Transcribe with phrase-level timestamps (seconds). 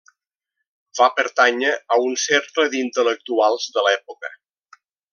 [0.99, 4.37] Va pertànyer a un cercle d'intel·lectuals de l'època.